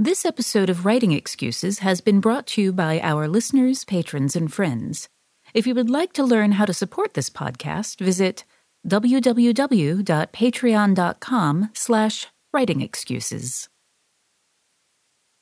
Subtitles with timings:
[0.00, 4.52] This episode of Writing Excuses has been brought to you by our listeners, patrons, and
[4.52, 5.08] friends.
[5.54, 8.44] If you would like to learn how to support this podcast, visit
[8.86, 13.68] www.patreon.com slash writingexcuses.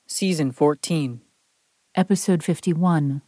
[0.07, 1.21] Season 14.
[1.93, 3.21] Episode 51.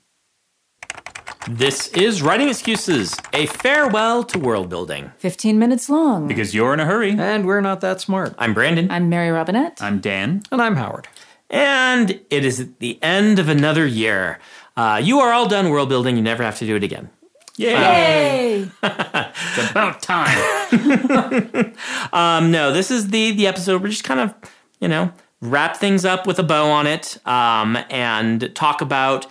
[1.52, 5.12] This is Writing Excuses, a farewell to world building.
[5.18, 6.28] 15 minutes long.
[6.28, 7.16] Because you're in a hurry.
[7.18, 8.36] And we're not that smart.
[8.38, 8.92] I'm Brandon.
[8.92, 9.82] I'm Mary Robinette.
[9.82, 10.44] I'm Dan.
[10.52, 11.08] And I'm Howard.
[11.50, 14.38] And it is at the end of another year.
[14.78, 16.18] Uh, you are all done world building.
[16.18, 17.10] You never have to do it again.
[17.58, 18.70] Yay!
[18.84, 20.38] It's about time.
[22.14, 23.82] um, no, this is the the episode.
[23.82, 24.36] We're just kind of,
[24.80, 29.26] you know, wrap things up with a bow on it, um, and talk about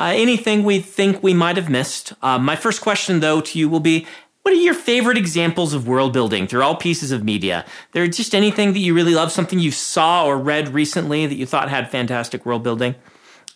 [0.00, 2.14] uh, anything we think we might have missed.
[2.22, 4.06] Uh, my first question, though, to you will be.
[4.42, 7.66] What are your favorite examples of world building through all pieces of media?
[7.92, 11.44] There just anything that you really love, something you saw or read recently that you
[11.44, 12.94] thought had fantastic world building?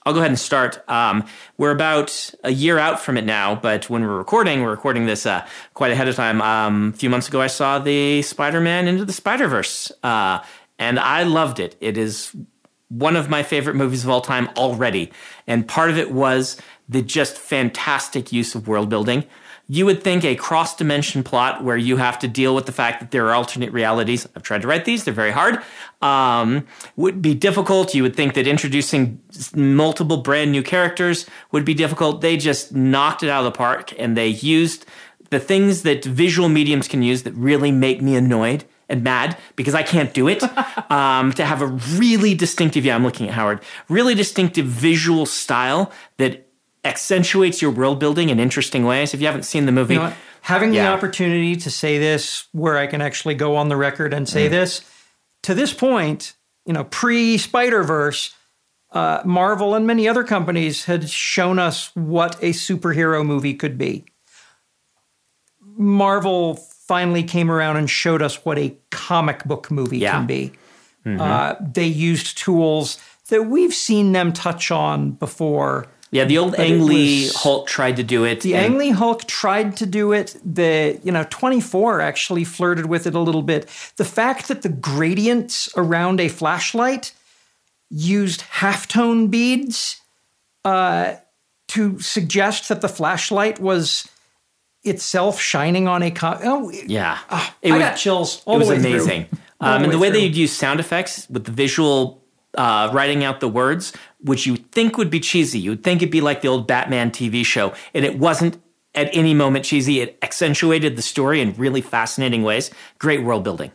[0.05, 0.87] I'll go ahead and start.
[0.87, 1.25] Um,
[1.57, 5.25] we're about a year out from it now, but when we're recording, we're recording this
[5.25, 6.43] uh, quite ahead of time.
[6.43, 10.41] Um, a few months ago, I saw the Spider-Man Into the Spider-Verse, uh,
[10.79, 11.77] and I loved it.
[11.81, 12.37] It is
[12.99, 15.11] one of my favorite movies of all time already,
[15.47, 16.57] and part of it was
[16.89, 19.25] the just fantastic use of world building.
[19.67, 23.01] You would think a cross dimension plot where you have to deal with the fact
[23.01, 24.29] that there are alternate realities.
[24.37, 25.63] I've tried to write these, they're very hard.
[26.03, 27.95] Um, would be difficult.
[27.95, 29.23] You would think that introducing
[29.55, 32.21] multiple brand new characters would be difficult.
[32.21, 34.85] They just knocked it out of the park and they used
[35.31, 39.75] the things that visual mediums can use that really make me annoyed and mad because
[39.75, 40.43] I can't do it.
[40.91, 45.91] um, to have a really distinctive, yeah, I'm looking at Howard, really distinctive visual style
[46.19, 46.49] that
[46.85, 49.15] accentuates your world building in interesting ways.
[49.15, 50.13] If you haven't seen the movie, You know?
[50.43, 54.29] Having the opportunity to say this where I can actually go on the record and
[54.29, 54.83] say this,
[55.45, 56.35] to this point,
[56.67, 58.35] you know, pre Spider Verse,
[58.91, 64.05] uh, Marvel and many other companies had shown us what a superhero movie could be.
[65.61, 66.57] Marvel
[66.87, 70.13] finally came around and showed us what a comic book movie Yeah.
[70.13, 70.53] can be.
[71.07, 75.87] Uh, they used tools that we've seen them touch on before.
[76.11, 78.41] yeah, the old Ang Lee Hulk tried to do it.
[78.43, 80.37] The and- Ang Lee Hulk tried to do it.
[80.45, 83.67] The you know 24 actually flirted with it a little bit.
[83.97, 87.13] The fact that the gradients around a flashlight
[87.91, 90.01] used halftone beads
[90.65, 91.15] uh,
[91.69, 94.09] to suggest that the flashlight was
[94.85, 98.81] itself shining on a co- oh Yeah, I got chills all it was the way
[98.83, 98.91] through.
[98.93, 99.27] amazing.
[99.61, 102.23] All Um, the and the way way they'd use sound effects with the visual
[102.57, 105.59] uh, writing out the words, which you think would be cheesy.
[105.59, 108.59] You would think it'd be like the old Batman TV show, and it wasn't
[108.95, 110.01] at any moment cheesy.
[110.01, 112.71] It accentuated the story in really fascinating ways.
[112.99, 113.73] Great world building.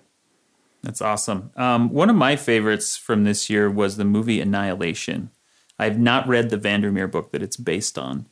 [0.81, 1.51] That's awesome.
[1.57, 5.29] Um, one of my favorites from this year was the movie Annihilation.
[5.77, 8.27] I have not read the Vandermeer book that it's based on,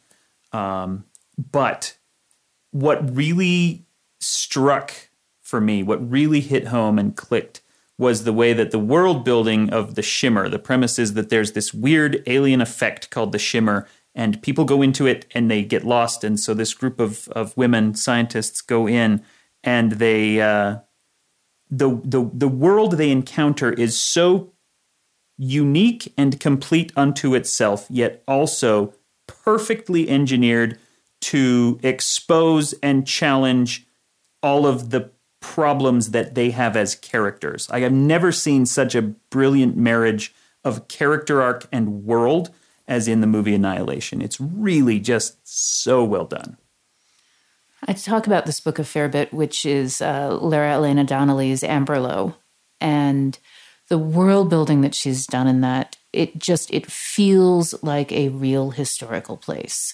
[0.53, 1.03] um,
[1.37, 1.97] but
[2.71, 3.85] what really
[4.19, 4.93] struck
[5.41, 7.61] for me, what really hit home and clicked,
[7.97, 10.49] was the way that the world building of the shimmer.
[10.49, 14.81] The premise is that there's this weird alien effect called the shimmer, and people go
[14.81, 16.23] into it and they get lost.
[16.23, 19.23] And so this group of of women scientists go in
[19.63, 20.41] and they.
[20.41, 20.79] Uh,
[21.69, 24.53] the the the world they encounter is so
[25.37, 28.93] unique and complete unto itself, yet also
[29.27, 30.79] perfectly engineered
[31.27, 33.85] to expose and challenge
[34.41, 35.11] all of the
[35.41, 37.67] problems that they have as characters.
[37.69, 40.33] I have never seen such a brilliant marriage
[40.63, 42.51] of character arc and world
[42.87, 44.21] as in the movie Annihilation.
[44.21, 46.55] It's really just so well done.
[47.85, 52.35] I talk about this book a fair bit, which is uh, Lara Elena Donnelly's Amberlough,
[52.79, 53.37] and
[53.89, 55.97] the world building that she's done in that.
[56.13, 59.93] It just it feels like a real historical place,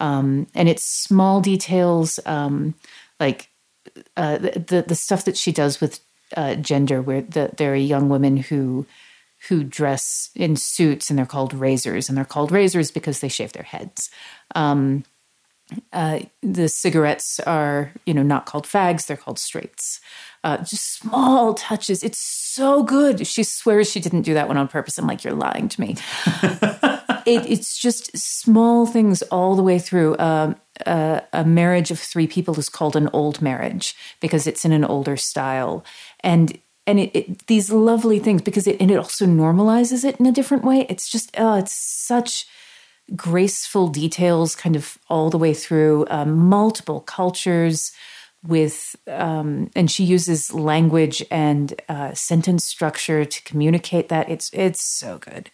[0.00, 2.74] um, and it's small details um,
[3.20, 3.48] like
[4.16, 6.00] uh, the, the stuff that she does with
[6.36, 8.86] uh, gender, where the, there are young women who
[9.48, 13.52] who dress in suits and they're called razors, and they're called razors because they shave
[13.52, 14.10] their heads.
[16.42, 20.00] The cigarettes are you know not called fags they're called straights.
[20.44, 22.02] Uh, just small touches.
[22.02, 23.26] It's so good.
[23.26, 24.98] She swears she didn't do that one on purpose.
[24.98, 25.96] I'm like you're lying to me
[27.26, 30.16] it, it's just small things all the way through.
[30.18, 34.72] Um, uh, a marriage of three people is called an old marriage because it's in
[34.72, 35.84] an older style.
[36.20, 40.26] And and it, it these lovely things because it and it also normalizes it in
[40.26, 40.86] a different way.
[40.88, 42.46] It's just oh it's such
[43.14, 47.92] graceful details kind of all the way through um, multiple cultures
[48.44, 54.28] with um, and she uses language and uh, sentence structure to communicate that.
[54.28, 55.50] It's it's so good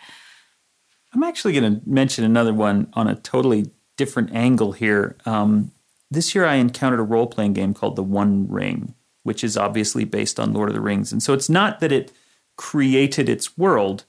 [1.13, 5.17] I'm actually going to mention another one on a totally different angle here.
[5.25, 5.73] Um,
[6.11, 10.05] this year, I encountered a role playing game called The One Ring, which is obviously
[10.05, 11.13] based on Lord of the Rings.
[11.13, 12.13] And so it's not that it
[12.57, 14.05] created its world,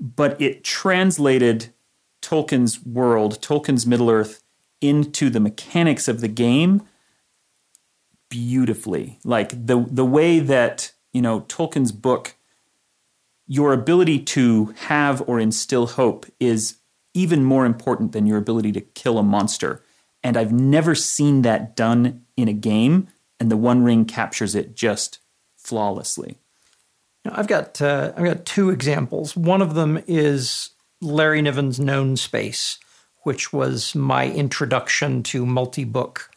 [0.00, 1.72] but it translated
[2.22, 4.42] Tolkien's world, Tolkien's Middle Earth,
[4.80, 6.82] into the mechanics of the game
[8.28, 9.18] beautifully.
[9.24, 12.36] Like the the way that you know Tolkien's book,
[13.50, 16.76] your ability to have or instill hope is
[17.14, 19.82] even more important than your ability to kill a monster.
[20.22, 23.08] And I've never seen that done in a game,
[23.40, 25.18] and the One Ring captures it just
[25.56, 26.36] flawlessly.
[27.24, 29.36] Now, I've got uh, I've got two examples.
[29.36, 30.70] One of them is
[31.00, 32.78] Larry Niven's Known Space,
[33.24, 36.30] which was my introduction to multi-book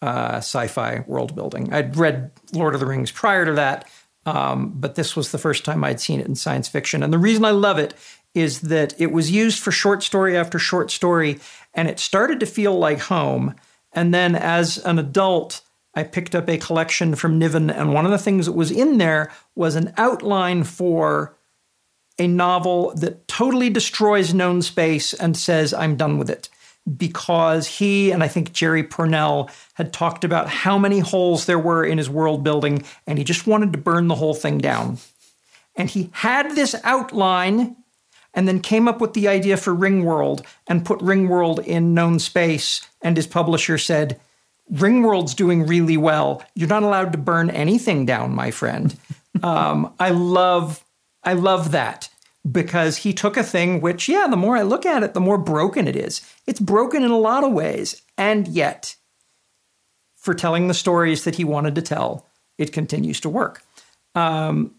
[0.00, 1.74] uh, sci-fi world building.
[1.74, 3.86] I'd read Lord of the Rings prior to that,
[4.26, 7.02] um, but this was the first time I'd seen it in science fiction.
[7.02, 7.94] And the reason I love it
[8.34, 11.38] is that it was used for short story after short story,
[11.72, 13.54] and it started to feel like home.
[13.92, 15.60] And then as an adult,
[15.94, 18.98] I picked up a collection from Niven, and one of the things that was in
[18.98, 21.36] there was an outline for
[22.18, 26.48] a novel that totally destroys known space and says, I'm done with it.
[26.96, 31.84] Because he and I think Jerry Pournelle had talked about how many holes there were
[31.84, 34.98] in his world building, and he just wanted to burn the whole thing down.
[35.76, 37.76] And he had this outline
[38.34, 42.86] and then came up with the idea for Ringworld and put Ringworld in known space.
[43.00, 44.20] And his publisher said,
[44.72, 46.42] Ringworld's doing really well.
[46.54, 48.96] You're not allowed to burn anything down, my friend.
[49.42, 50.84] um, I love,
[51.22, 52.08] I love that
[52.50, 55.38] because he took a thing which, yeah, the more I look at it, the more
[55.38, 56.20] broken it is.
[56.46, 58.96] It's broken in a lot of ways, and yet,
[60.16, 62.26] for telling the stories that he wanted to tell,
[62.58, 63.62] it continues to work.
[64.14, 64.74] Um,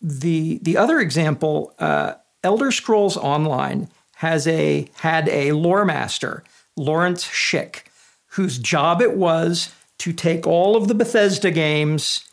[0.00, 6.42] the the other example, uh, Elder Scrolls Online has a had a lore master,
[6.76, 7.82] Lawrence Schick,
[8.28, 12.26] whose job it was to take all of the Bethesda games,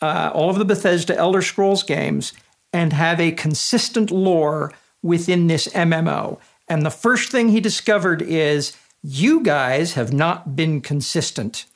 [0.00, 2.32] uh, all of the Bethesda Elder Scrolls games,
[2.72, 4.72] and have a consistent lore
[5.02, 6.38] within this MMO.
[6.68, 11.66] And the first thing he discovered is you guys have not been consistent.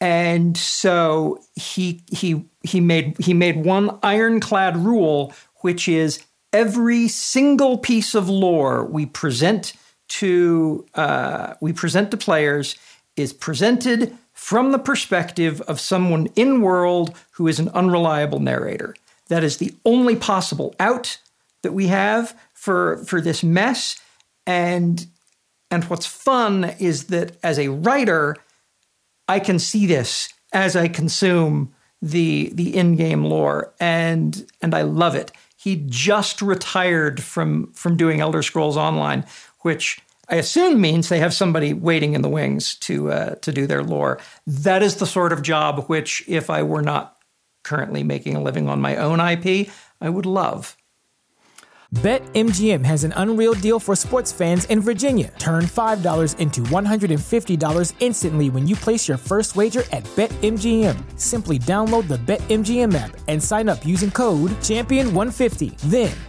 [0.00, 7.78] And so he he he made he made one ironclad rule, which is every single
[7.78, 9.72] piece of lore we present
[10.08, 12.76] to uh, we present to players
[13.16, 18.94] is presented from the perspective of someone in world who is an unreliable narrator.
[19.28, 21.18] That is the only possible out
[21.62, 24.00] that we have for for this mess.
[24.46, 25.06] And
[25.70, 28.36] and what's fun is that as a writer,
[29.28, 35.14] I can see this as I consume the the in-game lore and and I love
[35.14, 35.32] it.
[35.56, 39.24] He just retired from from doing Elder Scrolls Online,
[39.60, 43.66] which I assume means they have somebody waiting in the wings to uh, to do
[43.66, 44.18] their lore.
[44.46, 47.15] That is the sort of job which, if I were not
[47.66, 49.68] currently making a living on my own IP,
[50.00, 50.76] I would love.
[51.94, 55.32] BetMGM has an unreal deal for sports fans in Virginia.
[55.38, 60.96] Turn $5 into $150 instantly when you place your first wager at BetMGM.
[61.18, 65.76] Simply download the BetMGM app and sign up using code Champion150.
[65.82, 66.14] Then,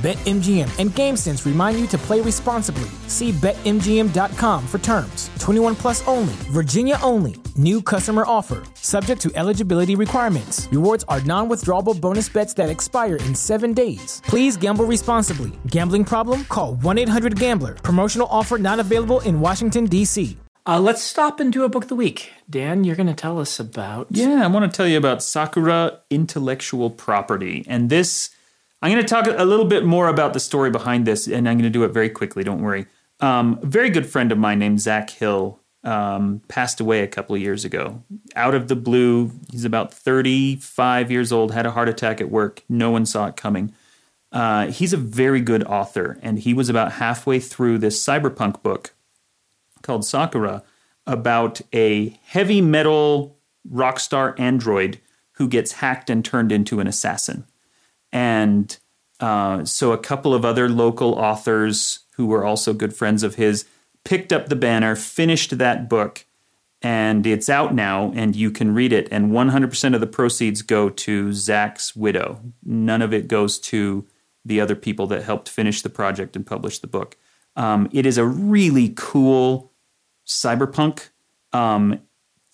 [0.00, 2.88] BetMGM and GameSense remind you to play responsibly.
[3.06, 5.28] See BetMGM.com for terms.
[5.38, 7.36] 21 plus only, Virginia only.
[7.54, 10.68] New customer offer, subject to eligibility requirements.
[10.72, 14.22] Rewards are non withdrawable bonus bets that expire in seven days.
[14.24, 15.52] Please gamble responsibly.
[15.66, 16.44] Gambling problem?
[16.44, 17.74] Call 1 800 Gambler.
[17.74, 20.38] Promotional offer not available in Washington, D.C.
[20.66, 22.32] Uh, let's stop and do a book of the week.
[22.48, 24.06] Dan, you're going to tell us about.
[24.10, 27.64] Yeah, I want to tell you about Sakura Intellectual Property.
[27.66, 28.30] And this
[28.82, 31.56] I'm going to talk a little bit more about the story behind this, and I'm
[31.56, 32.42] going to do it very quickly.
[32.42, 32.86] Don't worry.
[33.20, 37.34] Um, a very good friend of mine named Zach Hill um, passed away a couple
[37.34, 38.02] of years ago.
[38.36, 42.62] Out of the blue, he's about 35 years old, had a heart attack at work.
[42.68, 43.72] No one saw it coming.
[44.32, 48.94] Uh, he's a very good author, and he was about halfway through this cyberpunk book
[49.82, 50.62] called Sakura
[51.06, 53.36] about a heavy metal
[53.68, 55.00] rock star android
[55.32, 57.44] who gets hacked and turned into an assassin.
[58.12, 58.76] And
[59.20, 63.66] Uh, so a couple of other local authors who were also good friends of his
[64.02, 66.24] picked up the banner, finished that book,
[66.82, 69.06] and it's out now, and you can read it.
[69.10, 72.40] And 100% of the proceeds go to Zach's widow.
[72.64, 74.06] None of it goes to
[74.42, 77.18] the other people that helped finish the project and publish the book.
[77.56, 79.70] Um, it is a really cool
[80.26, 81.10] cyberpunk.
[81.52, 82.00] Um,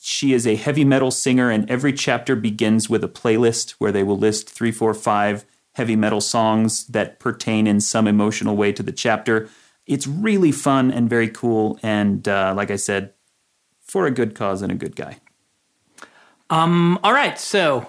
[0.07, 4.05] she is a heavy metal singer, and every chapter begins with a playlist where they
[4.05, 5.45] will list three, four, five
[5.75, 9.49] heavy metal songs that pertain in some emotional way to the chapter.
[9.85, 11.81] It's really fun and very cool.
[11.83, 13.15] And uh, like I said,
[13.83, 15.19] for a good cause and a good guy.
[16.51, 17.89] Um, all right, so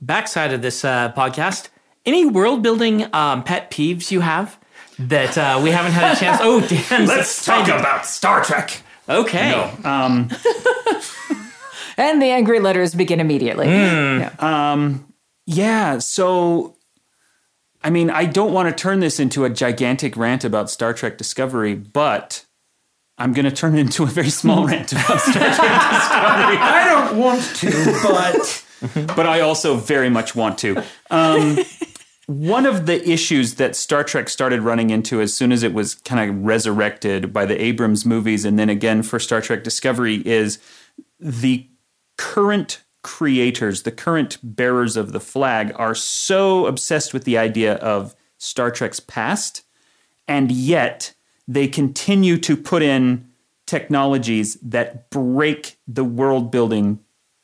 [0.00, 1.70] backside of this uh, podcast,
[2.06, 4.60] any world building um, pet peeves you have
[4.96, 6.38] that uh, we haven't had a chance?
[6.44, 8.84] Oh, Dan, Let's talk about Star Trek.
[9.08, 9.50] Okay.
[9.50, 10.30] No, um,
[11.96, 13.68] And the angry letters begin immediately.
[13.68, 14.30] Yeah.
[15.46, 15.98] yeah.
[15.98, 16.76] So,
[17.82, 21.18] I mean, I don't want to turn this into a gigantic rant about Star Trek
[21.18, 22.46] Discovery, but
[23.18, 26.56] I'm going to turn it into a very small rant about Star Trek Discovery.
[26.58, 28.64] I don't want to, but
[29.16, 30.82] but I also very much want to.
[31.10, 31.58] Um,
[32.26, 35.96] one of the issues that Star Trek started running into as soon as it was
[35.96, 40.58] kind of resurrected by the Abrams movies and then again for Star Trek Discovery is
[41.18, 41.66] the
[42.16, 48.14] current creators, the current bearers of the flag, are so obsessed with the idea of
[48.38, 49.62] Star Trek's past,
[50.28, 51.14] and yet
[51.48, 53.28] they continue to put in
[53.66, 57.00] technologies that break the world building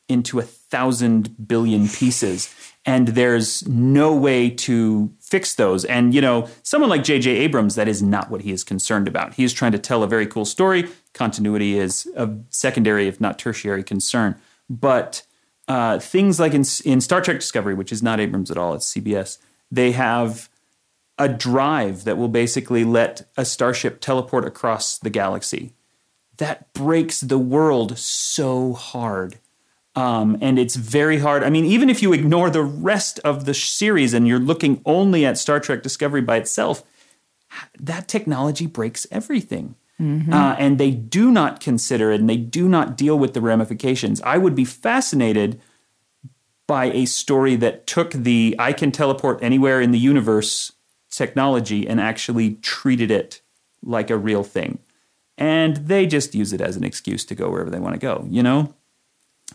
[0.07, 2.53] into a thousand billion pieces.
[2.85, 5.85] And there's no way to fix those.
[5.85, 7.29] And, you know, someone like J.J.
[7.29, 9.33] Abrams, that is not what he is concerned about.
[9.33, 10.89] He is trying to tell a very cool story.
[11.13, 14.35] Continuity is a secondary, if not tertiary, concern.
[14.69, 15.23] But
[15.67, 18.91] uh, things like in, in Star Trek Discovery, which is not Abrams at all, it's
[18.93, 19.37] CBS,
[19.69, 20.49] they have
[21.19, 25.73] a drive that will basically let a starship teleport across the galaxy.
[26.37, 29.37] That breaks the world so hard.
[29.99, 31.43] Um, and it's very hard.
[31.43, 35.25] I mean, even if you ignore the rest of the series and you're looking only
[35.25, 36.83] at Star Trek Discovery by itself,
[37.77, 39.75] that technology breaks everything.
[40.33, 44.21] Uh, and they do not consider it and they do not deal with the ramifications.
[44.21, 45.59] I would be fascinated
[46.65, 50.71] by a story that took the I can teleport anywhere in the universe
[51.11, 53.41] technology and actually treated it
[53.83, 54.79] like a real thing.
[55.37, 58.25] And they just use it as an excuse to go wherever they want to go,
[58.29, 58.73] you know?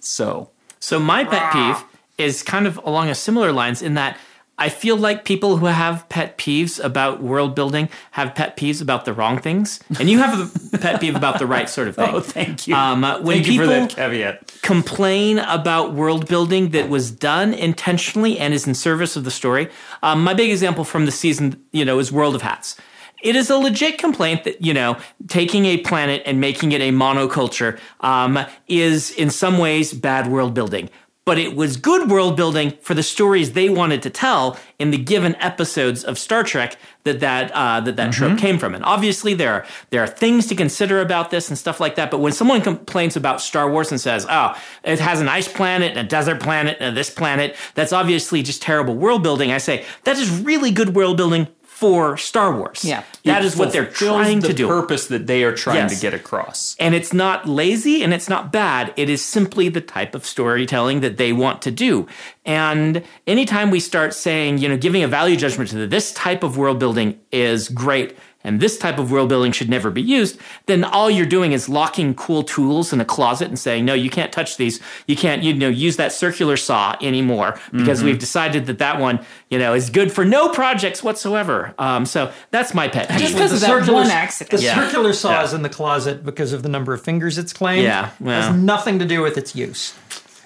[0.04, 1.84] So, So my pet peeve
[2.18, 4.18] is kind of along a similar lines in that
[4.56, 9.04] I feel like people who have pet peeves about world building have pet peeves about
[9.04, 10.38] the wrong things, and you have
[10.72, 12.14] a pet peeve about the right sort of thing.
[12.14, 12.76] oh, thank you.
[12.76, 14.60] Um, uh, when thank you for people that caveat.
[14.62, 19.70] complain about world building that was done intentionally and is in service of the story,
[20.04, 22.76] um, my big example from the season, you know, is World of Hats.
[23.24, 26.92] It is a legit complaint that you know taking a planet and making it a
[26.92, 28.38] monoculture um,
[28.68, 30.90] is in some ways bad world building.
[31.26, 34.98] But it was good world building for the stories they wanted to tell in the
[34.98, 38.74] given episodes of Star Trek that that uh, that that trope came from.
[38.74, 42.10] And obviously there are there are things to consider about this and stuff like that.
[42.10, 45.96] But when someone complains about Star Wars and says, "Oh, it has an ice planet,
[45.96, 49.50] and a desert planet, and this planet," that's obviously just terrible world building.
[49.50, 51.48] I say that is really good world building
[51.84, 52.82] for Star Wars.
[52.82, 53.02] Yeah.
[53.24, 54.66] that It is what they're trying the to do.
[54.68, 55.94] purpose that they are trying Yes.
[55.96, 56.74] to get across.
[56.80, 58.94] And it's not lazy and it's not bad.
[58.96, 62.06] It is simply the type of storytelling that they want to do.
[62.46, 66.56] And anytime we start saying, you know, giving a value judgment to this type of
[66.56, 70.84] world building is great and this type of world building should never be used, then
[70.84, 74.30] all you're doing is locking cool tools in a closet and saying, no, you can't
[74.32, 74.80] touch these.
[75.06, 79.24] You can't, you know, use that circular saw anymore because we've decided that that one,
[79.48, 81.74] you know, is good for no projects whatsoever.
[81.78, 83.08] Um, so that's my pet.
[83.18, 84.50] Just because the of that circular- one accident.
[84.60, 84.74] The Yeah.
[84.84, 85.44] circular saw Yeah.
[85.44, 87.84] is in the closet because of the number of fingers it's claimed.
[87.84, 88.42] Yeah, well.
[88.42, 89.94] has nothing to do with its use.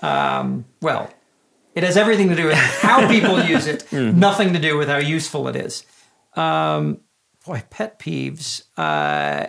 [0.02, 1.11] Um, well,
[1.75, 3.83] it has everything to do with how people use it.
[3.90, 4.19] Hmm.
[4.19, 5.85] Nothing to do with how useful it is.
[6.37, 6.99] Um,
[7.49, 8.62] boy, pet peeves.
[8.76, 9.47] Uh,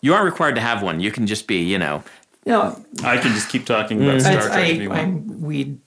[0.00, 1.00] You aren't required to have one.
[1.00, 2.02] You can just be, you know,
[2.44, 5.00] you know, I can just keep talking about Star It's- Trek if I, you want.
[5.00, 5.78] I'm, we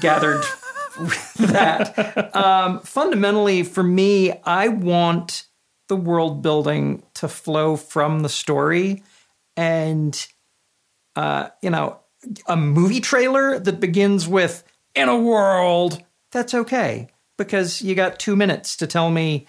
[0.00, 0.44] gathered
[1.38, 2.34] that.
[2.36, 5.44] Um, fundamentally, for me, I want
[5.88, 9.02] the world building to flow from the story,
[9.56, 10.26] and
[11.14, 12.00] uh, you know,
[12.48, 17.08] a movie trailer that begins with "in a world." That's okay
[17.38, 19.46] because you got two minutes to tell me,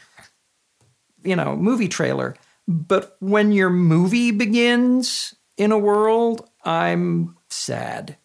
[1.28, 2.36] you know, movie trailer.
[2.68, 8.18] But when your movie begins in a world, I'm sad.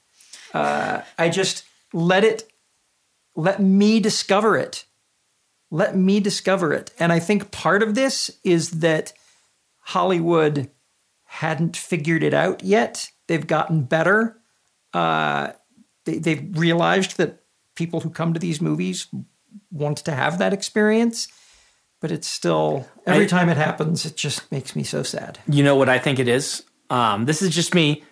[0.55, 2.51] Uh, I just let it,
[3.35, 4.85] let me discover it.
[5.73, 6.93] let me discover it.
[6.99, 9.15] And I think part of this is that
[9.81, 10.71] Hollywood
[11.25, 13.09] hadn't figured it out yet.
[13.27, 14.37] They've gotten better.
[14.93, 15.53] Uh,
[16.05, 17.43] they, they've realized that
[17.75, 19.09] people who come to these movies
[19.71, 21.29] want to have that experience.
[22.03, 25.39] But it's still, every I- time it happens, it just makes me so sad.
[25.49, 26.65] You know what I think it is?
[26.91, 28.03] Um, this is just me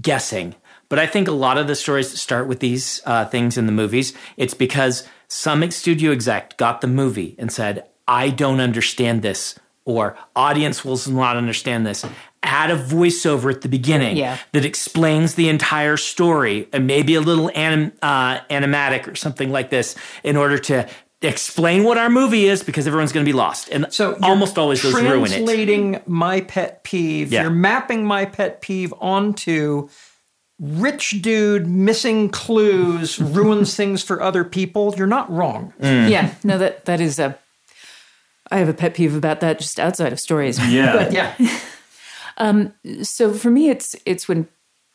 [0.00, 0.54] guessing,
[0.88, 3.66] but I think a lot of the stories that start with these uh, things in
[3.66, 9.22] the movies, it's because some studio exec got the movie and said, I don't understand
[9.22, 12.04] this, or audience will not understand this.
[12.42, 14.38] Add a voiceover at the beginning Yeah.
[14.52, 19.70] that explains the entire story and maybe a little anim, uh, animatic or something like
[19.70, 19.94] this
[20.24, 20.88] in order to
[21.22, 23.68] explain what our movie is because everyone's going to be lost.
[23.70, 25.36] And So almost always those ruin it.
[25.36, 27.42] Translating my pet peeve, Yeah.
[27.42, 29.88] you're mapping my pet peeve onto
[30.60, 34.94] rich dude missing clues ruins things for other people.
[34.96, 35.72] You're not wrong.
[35.80, 36.10] Mm.
[36.10, 37.38] Yeah, no, that that is a.
[38.50, 40.58] I have a pet peeve about that just outside of stories.
[40.68, 41.10] Yeah.
[41.38, 41.58] Yeah.
[42.38, 44.46] Um, so for me it's it's when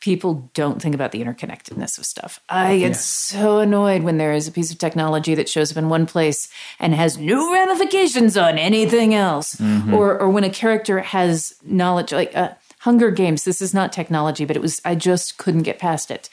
[0.02, 2.40] people don't think about the interconnectedness of stuff.
[2.48, 5.88] I get so annoyed when there is a piece of technology that shows up in
[5.88, 6.48] one place
[6.80, 9.60] and has no ramifications on anything else.
[9.94, 14.44] Or or when a character has knowledge like uh, hunger games this is not technology
[14.44, 16.28] but it was i just couldn't get past it.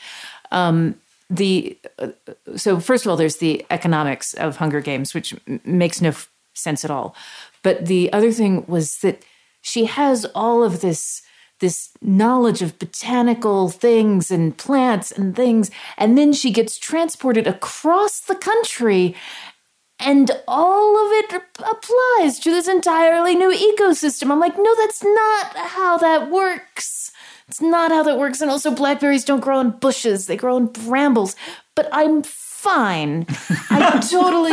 [0.52, 0.96] Um,
[1.30, 2.08] the uh,
[2.56, 6.28] so first of all there's the economics of hunger games which m- makes no f-
[6.56, 7.16] sense at all.
[7.62, 9.24] But the other thing was that
[9.62, 11.22] she has all of this
[11.60, 18.20] this knowledge of botanical things and plants and things and then she gets transported across
[18.22, 19.16] the country
[20.00, 24.32] and all of it applies to this entirely new ecosystem.
[24.32, 27.12] I'm like no that's not how that works.
[27.48, 28.42] It's not how that works.
[28.42, 30.28] And also blackberries don't grow in bushes.
[30.28, 31.36] They grow in brambles.
[31.76, 32.24] But i'm
[32.60, 33.26] fine.
[33.70, 34.52] I totally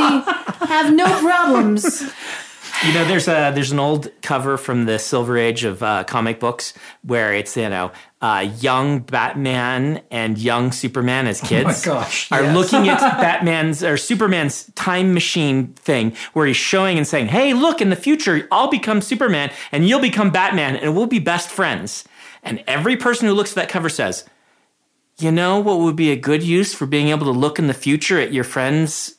[0.68, 2.02] have no problems
[2.84, 6.38] You know, there's a there's an old cover from the Silver Age of uh, comic
[6.38, 7.90] books where it's you know
[8.20, 12.54] uh, young Batman and young Superman as kids gosh, are yes.
[12.54, 17.80] looking at Batman's or Superman's time machine thing where he's showing and saying, "Hey, look,
[17.80, 22.04] in the future, I'll become Superman and you'll become Batman and we'll be best friends."
[22.42, 24.24] And every person who looks at that cover says,
[25.18, 27.74] "You know what would be a good use for being able to look in the
[27.74, 29.15] future at your friend's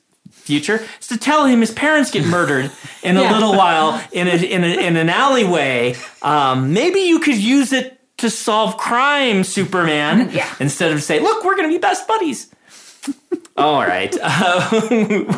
[0.47, 2.71] future is to tell him his parents get murdered
[3.03, 3.31] in a Yeah.
[3.33, 5.95] little while in a, in, a, in an alleyway.
[6.23, 10.29] Um, maybe you could use it to solve crime, Superman.
[10.33, 10.51] Yeah.
[10.59, 12.49] Instead of say, look, we're going to be best buddies.
[13.57, 14.15] All right.
[14.21, 14.69] Uh,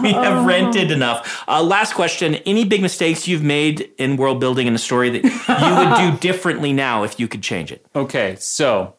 [0.02, 1.44] we have rented enough.
[1.48, 2.36] Uh, last question.
[2.46, 5.76] Any big mistakes you've made in world building in a story that you
[6.12, 7.86] would do differently now if you could change it?
[7.96, 8.96] Okay, so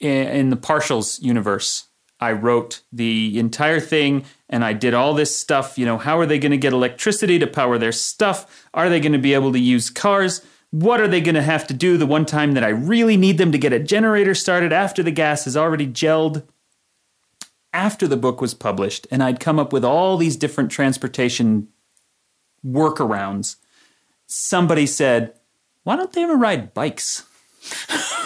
[0.00, 1.88] in, in the partials universe,
[2.20, 5.78] I wrote the entire thing and I did all this stuff.
[5.78, 8.66] You know, how are they going to get electricity to power their stuff?
[8.72, 10.44] Are they going to be able to use cars?
[10.70, 13.38] What are they going to have to do the one time that I really need
[13.38, 16.44] them to get a generator started after the gas is already gelled?
[17.72, 21.68] After the book was published, and I'd come up with all these different transportation
[22.64, 23.56] workarounds,
[24.26, 25.34] somebody said,
[25.82, 27.24] Why don't they ever ride bikes?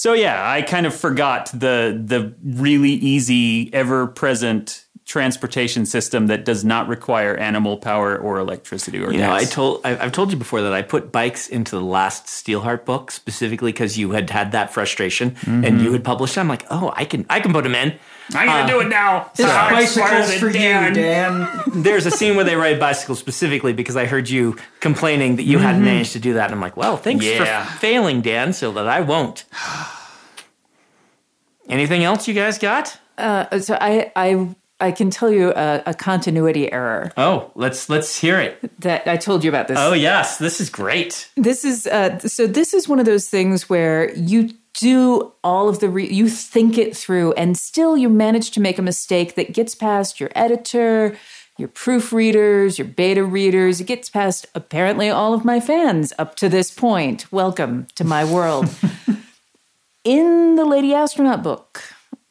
[0.00, 6.44] So yeah, I kind of forgot the the really easy, ever present transportation system that
[6.44, 10.30] does not require animal power or electricity or You know, I told I- I've told
[10.30, 14.30] you before that I put bikes into the last Steelheart book specifically because you had
[14.30, 15.84] had that frustration and mm-hmm.
[15.84, 16.36] you had published.
[16.36, 16.40] it.
[16.40, 17.98] I'm like, oh, I can I can put them in.
[18.34, 19.30] I'm gonna do it uh, now.
[19.34, 20.94] This it's smarter bicycle's for Dan.
[20.94, 21.48] you, Dan.
[21.82, 25.58] There's a scene where they ride bicycles specifically because I heard you complaining that you
[25.58, 25.86] hadn't mm-hmm.
[25.86, 26.44] managed to do that.
[26.44, 27.64] And I'm like, well, thanks Yeah.
[27.64, 29.44] for failing, Dan, so that I won't.
[31.68, 32.96] Anything else you guys got?
[33.18, 38.18] Uh, so I I I can tell you a, a continuity error Oh, let's let's
[38.18, 38.80] hear it.
[38.80, 39.78] that I told you about this.
[39.78, 41.30] Oh yes, this is great.
[41.36, 42.46] This is uh, so.
[42.46, 46.78] This is one of those things where you do all of the re- you think
[46.78, 51.16] it through, and still you manage to make a mistake that gets past your editor,
[51.58, 53.80] your proofreaders, your beta readers.
[53.80, 57.30] It gets past apparently all of my fans up to this point.
[57.32, 58.68] Welcome to my world.
[60.04, 61.82] In the Lady Astronaut book,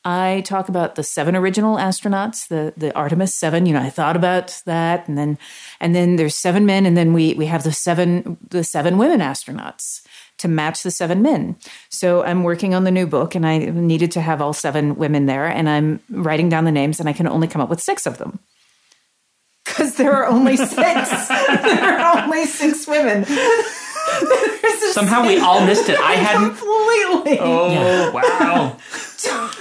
[0.06, 3.66] I talk about the seven original astronauts, the the Artemis seven.
[3.66, 5.38] You know, I thought about that, and then
[5.80, 9.20] and then there's seven men, and then we we have the seven the seven women
[9.20, 10.02] astronauts
[10.38, 11.58] to match the seven men.
[11.90, 15.26] So I'm working on the new book, and I needed to have all seven women
[15.26, 18.06] there, and I'm writing down the names, and I can only come up with six
[18.06, 18.40] of them.
[19.66, 20.76] Because there are only six.
[21.28, 23.26] there are only six women.
[24.92, 26.00] Somehow we all missed it.
[26.00, 26.58] I hadn't.
[26.58, 27.38] Completely.
[27.40, 28.78] Oh wow!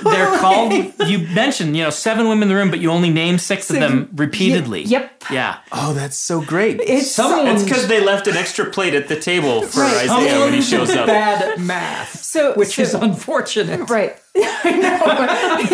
[0.03, 0.73] They're called.
[1.07, 3.77] You mentioned you know seven women in the room, but you only name six of
[3.77, 4.83] them repeatedly.
[4.85, 5.25] Yep.
[5.31, 5.59] Yeah.
[5.73, 6.81] Oh, that's so great.
[6.81, 10.09] It's It's because they left an extra plate at the table for Right.
[10.09, 11.07] Isaiah when he shows up.
[11.07, 13.89] Bad math, So- which so- is unfortunate.
[13.91, 14.17] Right.
[14.37, 14.99] I know.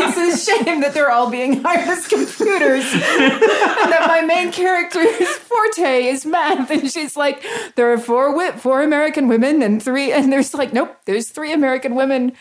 [0.07, 2.85] It's a shame that they're all being hired as computers.
[2.93, 6.71] and that my main character's forte is math.
[6.71, 7.45] And she's like,
[7.77, 11.53] there are four wi- four American women and three and there's like, nope, there's three
[11.53, 12.33] American women.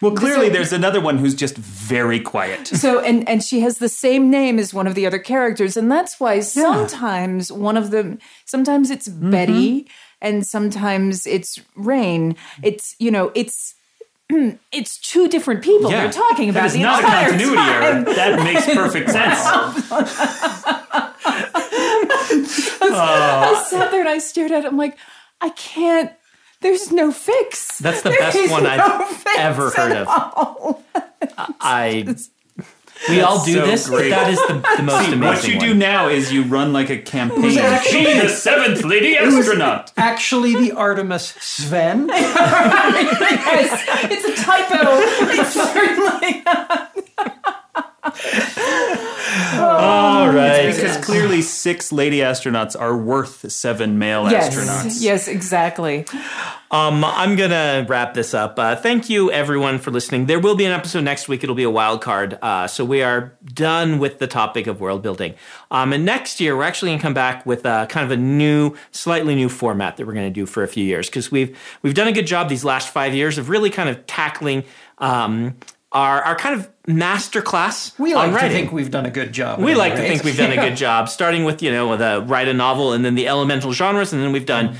[0.00, 2.68] Well, clearly So- there's another one who's just very quiet.
[2.78, 5.76] So and and she has the same name as one of the other characters.
[5.76, 9.30] And that's why sometimes one of them sometimes it's mm-hmm.
[9.30, 9.88] Betty
[10.20, 12.36] and sometimes it's Rain.
[12.62, 13.74] It's you know, it's
[14.72, 16.02] it's two different people Yeah.
[16.04, 17.82] they're talking about That is the not a continuity time.
[17.82, 18.14] error.
[18.14, 19.38] That makes perfect sense.
[22.90, 24.68] I sat there and I stared at it.
[24.68, 24.96] I'm like,
[25.40, 26.12] I can't.
[26.60, 27.78] There's no fix.
[27.78, 30.08] That's the There best one no I've ever heard of.
[31.60, 32.16] I.
[33.08, 34.10] We all do so this, great.
[34.10, 35.66] but that is the, the most amazing what you one.
[35.68, 37.56] do now is you run like a campaign.
[37.56, 39.92] actually- Be the seventh lady astronaut.
[39.96, 42.08] Actually, the Artemis Sven.
[42.08, 44.98] Yes, it's a typo.
[45.30, 46.42] It's certainly.
[49.58, 50.74] All right.
[50.74, 55.02] Because clearly six lady astronauts are worth seven male Yes, astronauts.
[55.02, 56.04] yes, exactly.
[56.70, 58.58] Um, I'm gonna wrap this up.
[58.58, 60.26] Uh, thank you everyone for listening.
[60.26, 61.42] There will be an episode next week.
[61.42, 62.38] It'll be a wild card.
[62.42, 65.34] Uh, so we are done with the topic of world building.
[65.70, 68.74] Um, and next year we're actually gonna come back with a kind of a new,
[68.90, 72.08] slightly new format that we're gonna do for a few years because we've we've done
[72.08, 74.64] a good job these last five years of really kind of tackling
[74.98, 75.56] um,
[75.92, 79.60] our our kind of master class We like to think we've done a good job.
[79.60, 82.48] We like to think we've done a good job, starting with you know the write
[82.48, 84.76] a novel and then the elemental genres, and then we've done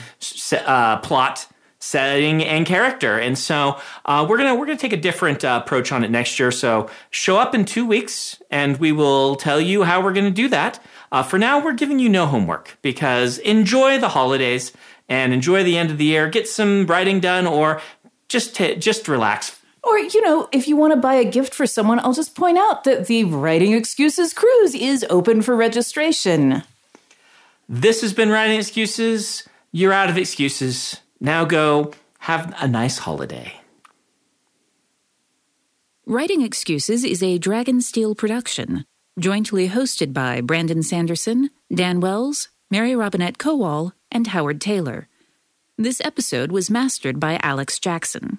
[0.53, 1.47] uh, plot,
[1.79, 3.19] setting, and character.
[3.19, 6.39] And so uh, we're gonna we're gonna take a different uh, approach on it next
[6.39, 6.51] year.
[6.51, 10.49] So show up in two weeks, and we will tell you how we're gonna do
[10.49, 10.83] that.
[11.11, 14.73] Uh, for now, we're giving you no homework because enjoy the holidays
[15.09, 16.29] and enjoy the end of the year.
[16.29, 17.81] Get some writing done, or
[18.29, 19.58] just t- just relax
[19.89, 22.59] Or, you know, if you want to buy a gift for someone, I'll just point
[22.59, 26.63] out that the Writing Excuses Cruise is open for registration.
[27.69, 29.49] This has been Writing Excuses.
[29.73, 31.01] You're out of excuses.
[31.21, 33.55] Now go have a nice holiday.
[36.05, 38.85] Writing Excuses is a Dragonsteel production,
[39.19, 45.09] jointly hosted by Brandon Sanderson, Dan Wells, Mary Robinette Kowal, and Howard Taylor.
[45.79, 48.39] This episode was mastered by Alex Jackson.